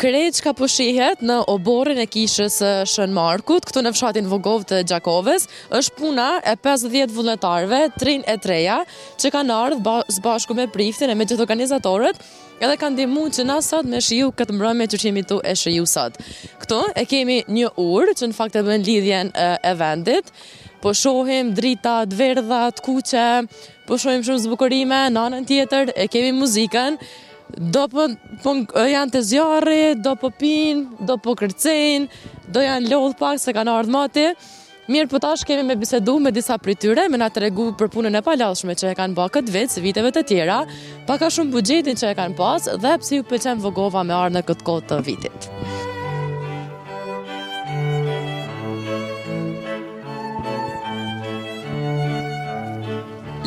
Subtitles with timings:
[0.00, 2.54] që ka pushihet në oborin e kishës
[2.88, 5.44] Shën Markut, këtu në fshatin Vogov të Gjakoves,
[5.76, 8.78] është puna e 50 vulletarve, trin e treja,
[9.20, 12.16] që kanë ardhë zbashku me priftin e me gjithë organizatorët,
[12.64, 15.84] edhe kanë dimu që na sot me shiju këtë mbrëme që qemi tu e shiju
[15.86, 16.16] sot.
[16.62, 20.32] Këtu e kemi një urë që në fakt e bën lidhjen e vendit,
[20.80, 23.28] po shohim drita, dverdha, të kuqe,
[23.84, 26.96] po shohim shumë zbukurime, në anën tjetër e kemi muzikën,
[27.56, 28.06] Do po,
[28.44, 28.54] po
[28.86, 33.70] janë të zjarë, do po pinë, do po kërcenë, do janë lodhë pak se kanë
[33.70, 34.26] në ardhë mati.
[34.90, 37.92] Mirë për po tash kemi me bisedu me disa prityre, me nga të regu për
[37.94, 40.62] punën e palashme që e kanë bërë këtë vitë, së viteve të tjera,
[41.06, 44.46] paka shumë bugjetin që e kanë pas dhe pësi ju përqenë vogova me ardhë në
[44.50, 45.52] këtë kotë të vitit.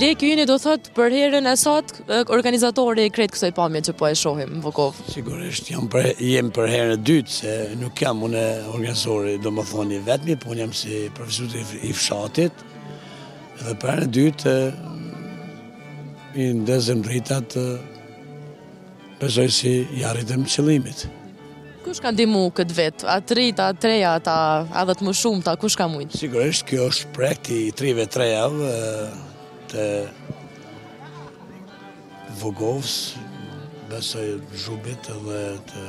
[0.00, 1.90] Blek një do thot për herën e sot
[2.32, 4.94] organizatori i kret kësaj pamje që po e shohim në Vukov.
[5.12, 10.40] Sigurisht jam për jam për herën e dytë se nuk jam unë organizatori domethënë vetëm
[10.40, 11.52] po jam si profesor
[11.84, 12.64] i fshatit.
[13.60, 14.56] Dhe për herën e dytë
[16.40, 17.58] i ndezëm rritat
[19.20, 21.04] përsoj si i arritëm qëlimit.
[21.84, 23.04] Kush ka ndihmu këtë vetë?
[23.04, 26.24] A tri, a treja, a dhe të më shumë, kush ka mujtë?
[26.24, 28.46] Sigurisht, kjo është projekti i trive treja,
[29.70, 29.86] të
[32.40, 32.92] Vogovës,
[33.90, 34.26] besoj
[34.58, 35.84] Zhubit dhe të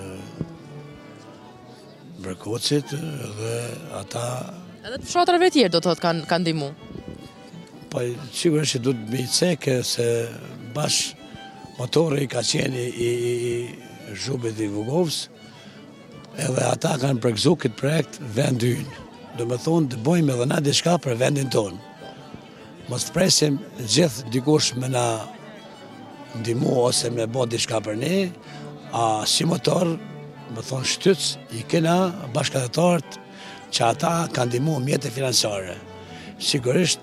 [2.22, 3.56] Brekocit dhe
[3.98, 4.26] ata...
[4.86, 6.70] Edhe të fshatrave tjerë do të po, të kanë dimu?
[7.94, 10.08] Po, qikur është që du të bëjë se
[10.76, 13.12] bashkë motori ka qeni i
[14.22, 15.24] Zhubit i Vogovës,
[16.42, 18.86] edhe ata kanë përgëzu këtë projekt vendin.
[19.40, 21.90] Do me thonë të bojmë edhe na diska për vendin tonë.
[22.92, 23.56] Më të presim
[23.88, 25.04] gjithë dikush me na
[26.42, 28.16] ndimu ose me bo diçka për ne,
[28.92, 29.94] a si motor,
[30.52, 31.22] më thonë shtyc,
[31.56, 31.94] i kena
[32.36, 33.16] bashkëtetarët
[33.72, 35.78] që ata kanë ndimu mjetë financiare.
[36.44, 37.00] Sigurisht,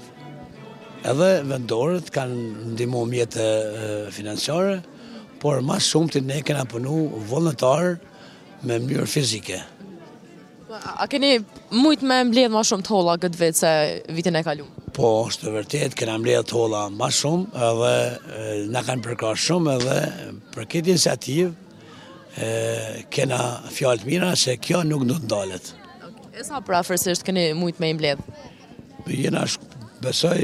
[1.09, 2.37] edhe vendorët kanë
[2.77, 3.49] ndimu mjetë
[4.13, 4.83] financiare,
[5.41, 7.95] por ma shumë të ne kena punu volontarë
[8.69, 9.63] me mjërë fizike.
[10.85, 11.39] A keni
[11.73, 13.73] mujtë me mbledhë ma shumë të hola këtë vetë se
[14.13, 14.85] vitin e kalumë?
[14.99, 17.95] po është të vërtet, këna mleja të hola ma shumë edhe
[18.75, 19.99] në kanë përka shumë edhe
[20.57, 22.49] për këtë iniciativë
[23.15, 23.39] këna
[23.77, 25.71] fjallët mira se kjo nuk nuk ndalët.
[26.39, 28.25] E sa prafërës është këni mujt me imbledhë?
[29.09, 29.65] jena shku,
[30.05, 30.39] besoj,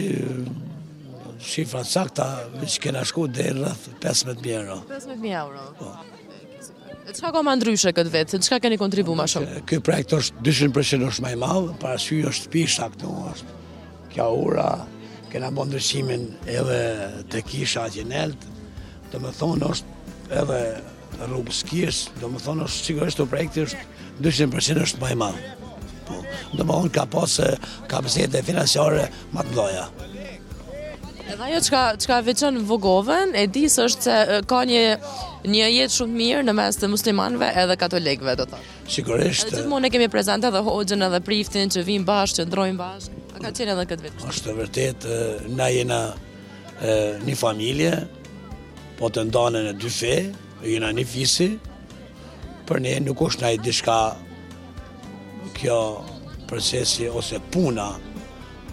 [1.45, 2.29] shifra të sakta,
[2.65, 4.79] që këna shku dhe rrëth 15.000 euro.
[4.89, 5.67] 15.000 euro?
[5.81, 7.03] Po.
[7.15, 8.41] Që ka ma ndryshe këtë vetë?
[8.47, 9.67] Që keni kontribu ma shumë?
[9.69, 13.61] Këtë projekt është 200% është maj malë, parasy është pishë akëtë është
[14.15, 14.69] kja ura,
[15.33, 16.81] kena bo ndryshimin edhe
[17.33, 18.51] të kisha atje nelt,
[19.15, 20.59] më thonë është edhe
[21.29, 23.83] rrugës kis, të më thonë është sigurisht të projekti është
[24.27, 25.53] 200% është bëjë madhë.
[26.09, 26.19] Po,
[26.59, 27.53] do më thonë ka posë
[27.93, 29.05] kapësitet e finansiare
[29.37, 29.85] ma të mdoja.
[31.31, 34.19] Edhe ajo që ka veqën vëgoven, e disë është se
[34.51, 34.83] ka një,
[35.47, 38.69] një jetë shumë mirë në mes të muslimanve edhe katolikve, do të thonë.
[38.99, 39.47] Sigurisht.
[39.55, 43.21] Edhe gjithë ne kemi prezente dhe hoxën edhe priftin që vim bashkë, që ndrojmë bashkë
[43.45, 44.27] ka qenë edhe këtë vetë?
[44.31, 45.05] Ashtë të vërtet,
[45.59, 45.99] na jena
[47.29, 47.91] një familje,
[48.99, 50.15] po të ndane në dy fe,
[50.69, 51.51] jena një fisi,
[52.69, 53.99] për ne nuk është na i dishka
[55.59, 55.79] kjo
[56.49, 57.91] procesi ose puna,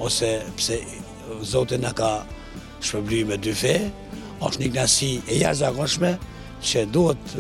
[0.04, 0.80] ose pse
[1.48, 2.12] zote në ka
[2.82, 3.76] shpërbry me dy fe,
[4.42, 6.16] është një knasi e jashtë
[6.62, 7.36] që duhet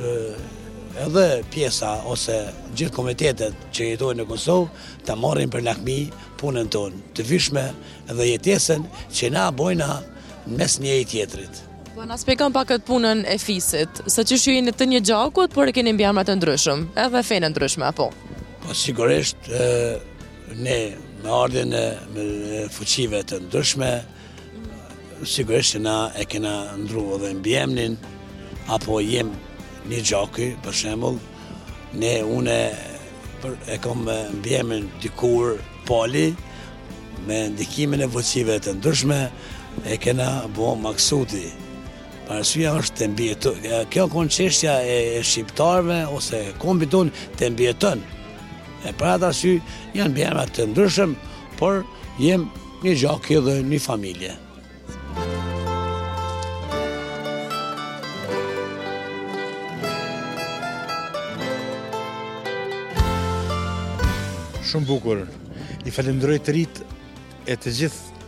[1.01, 2.35] edhe pjesa ose
[2.75, 5.95] gjithë komitetet që jetojnë në Kosovë të marrin për lakmi
[6.41, 7.63] punën tonë të vishme
[8.09, 8.85] dhe jetesën
[9.15, 9.91] që na bojna
[10.49, 11.59] në mes një i tjetërit.
[11.93, 15.69] Po na shpjegon pak këtë punën e fisit, se që në të një gjakot, por
[15.69, 18.09] e keni mbiamra të ndryshëm, edhe fenë ndryshme apo.
[18.63, 19.99] Po sigurisht ë
[20.65, 20.79] ne
[21.21, 21.83] me ardhen e
[22.15, 23.91] me fuqive të ndryshme
[25.29, 27.93] sigurisht që na e kena ndruar dhe mbiemrin
[28.73, 29.29] apo jem
[29.91, 31.19] një gjakot, për shembull,
[32.01, 32.59] ne unë
[33.41, 35.55] për e kom mbjemën dikur
[35.87, 36.27] pali
[37.27, 39.19] me ndikimin e voqive të ndryshme
[39.91, 41.45] e kena bo maksuti.
[42.29, 43.55] Parësia është të mbjetën.
[43.91, 44.99] Kjo konqeshtja e
[45.29, 47.99] shqiptarve ose kombitun të mbjetën.
[48.87, 49.55] E pra të asy
[49.97, 51.17] janë bjemën të ndryshme,
[51.59, 51.81] por
[52.23, 52.47] jem
[52.85, 54.33] një gjakë dhe një familje.
[64.71, 65.21] shumë bukur.
[65.87, 66.89] I falemdroj të rritë
[67.51, 68.19] e të gjithë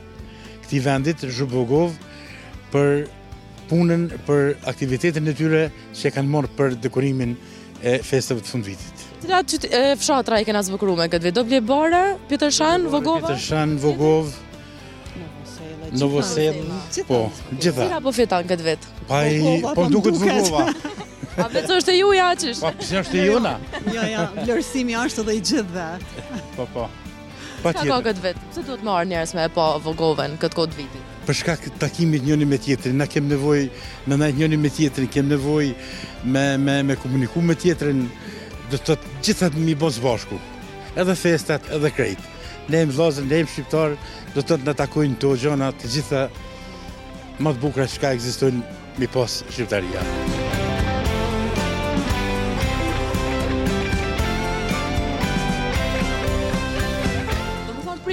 [0.64, 1.92] këti vendit, Zhubogov,
[2.74, 3.04] për
[3.70, 7.36] punën, për aktivitetin e tyre që e kanë morë për dekorimin
[7.84, 9.04] e festëve të fund vitit.
[9.24, 9.44] Cila
[10.00, 13.22] fshatra i kena zbukuru me këtë vetë, Doble Bore, Pjetërshan, Vogova?
[13.28, 14.34] Pjetërshan, Vogov,
[16.00, 16.64] Novosel,
[17.08, 17.80] po, gjitha.
[17.86, 18.96] Cila po fitan këtë vetë?
[19.12, 20.68] Pa i, po, po duke të Vogova.
[21.42, 22.60] A vetë është e juja aqish?
[22.62, 23.52] Po, kështë është e juna?
[23.94, 25.88] Jo, jo, vlerësimi është edhe i gjithë dhe.
[26.58, 26.84] Po, po.
[27.64, 27.90] Pa tjetër.
[27.90, 28.44] Ka këtë vetë?
[28.54, 31.10] Se duhet marë njerës me e po vogoven këtë kodë vitit?
[31.28, 33.66] Për shka takimit njëni me tjetërin, na kem nevoj,
[34.12, 35.72] me najtë njëni me tjetërin, kem nevoj
[36.28, 38.04] me, me, me komuniku me tjetërin,
[38.70, 40.38] dhe të të gjithat mi bëzë bashku,
[41.00, 42.30] edhe festat, edhe krejt.
[42.68, 43.96] Ne jem zlozën, ne jem shqiptar,
[44.36, 46.28] do të të takojnë të gjona të gjitha
[47.40, 47.58] më
[49.00, 50.43] të pas Shqiptaria.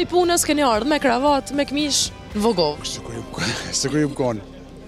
[0.00, 2.06] i punës keni ardhur me kravat, me këmish,
[2.40, 2.96] vogosh.
[2.96, 3.52] Sigur jam kon.
[3.82, 4.40] Sigur jam kon.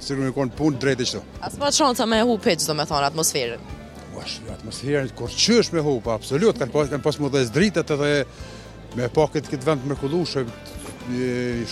[0.02, 1.20] Sigur jam kon punë drejt e kështu.
[1.44, 3.68] As pa shanca me hu peç domethën atmosferën.
[4.16, 8.14] Uash, atmosferën kur çysh me hu, po absolut, kanë pas më dhës dritat edhe
[8.98, 10.46] me pa këtë këtë vend mrekullueshë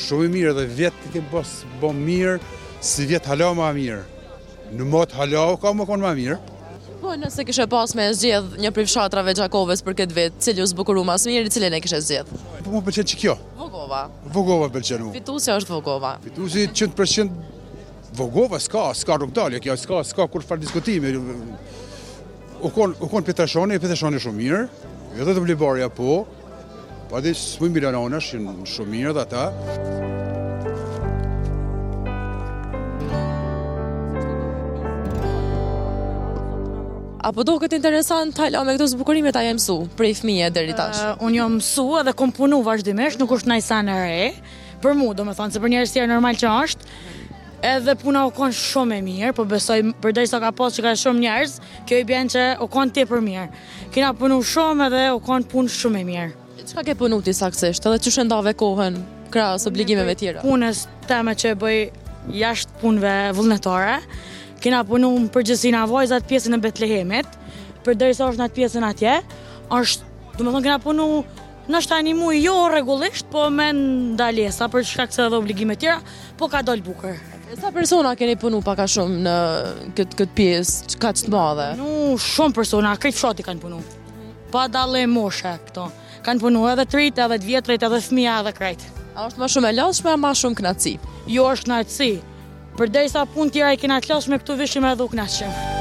[0.04, 1.50] shumë mirë dhe vjet të pas
[1.80, 2.38] bom mirë,
[2.84, 4.04] si vjet hala më mirë.
[4.76, 6.40] Në mot hala ka më kon më mirë.
[7.00, 10.68] Po, nëse kishe pas me zgjedh një prej fshatrave Gjakovës për këtë vit, cili u
[10.68, 12.34] zbukuru më mirë, miri, cilën ne kishe zgjedh?
[12.70, 13.34] po më përqenë që kjo?
[13.58, 14.00] Vogova.
[14.36, 15.14] Vogova pëlqen mua.
[15.14, 16.12] është Vogova.
[16.24, 17.30] Fituesi 100%
[18.16, 21.12] Vogova s'ka, s'ka rrugë dalje, kjo s'ka, s'ka kur farë diskutimi.
[22.62, 24.62] U kon kon Petrashoni, Petrashoni shumë mirë.
[25.18, 26.24] Edhe të Bliboria po.
[27.10, 30.28] pa di shumë milionash janë shumë mirë dhe ata.
[37.20, 40.74] apo do këtë interesant hala me këto zbukurime a jam mësu për i fëmijë deri
[40.76, 41.00] tash.
[41.20, 44.32] unë jam mësu edhe kom punu vazhdimisht, nuk është ndaj sanë re.
[44.80, 46.90] Për mua, domethënë se për njerës tjerë normal që është,
[47.68, 50.94] edhe puna u kon shumë e mirë, po për besoj përderisa ka pas që ka
[51.02, 51.56] shumë njerëz,
[51.86, 53.46] kjo i bën që u kon tje për mirë.
[53.92, 56.28] Kina punu shumë edhe u kon punë shumë e mirë.
[56.72, 58.96] Çka ke punu ti saksisht, Edhe çu shëndave kohën
[59.32, 60.40] krahas obligimeve tjera.
[60.40, 61.78] Punës tema që e bëj
[62.40, 63.98] jashtë punëve vullnetore,
[64.62, 67.28] kena punu në përgjësin a vojzat pjesën e Betlehemet,
[67.84, 69.16] për dërës është në atë pjesën atje,
[69.76, 71.06] është, du me thonë, kena punu
[71.70, 76.00] në është mui jo regullisht, po me ndaljesa, për shkak se edhe obligime tjera,
[76.38, 77.16] po ka dollë bukër.
[77.60, 79.34] Sa persona keni punu paka shumë në
[79.98, 81.70] këtë pjesë, pjesë, ka qëtë të madhe?
[81.80, 83.80] Nu, shumë persona, këtë fshati kanë punu.
[84.54, 85.88] Pa dalë moshe këto.
[86.26, 88.86] Kanë punu edhe trit, edhe vjetrit, edhe fmija, edhe krejt.
[89.18, 90.94] A është ma shumë e lodhshme, a ma shumë knaci?
[91.30, 92.10] Jo, është knaci.
[92.80, 95.52] Për derisa pun tjera i kena të me këtu vishim edhe u knashim.
[95.62, 95.79] Për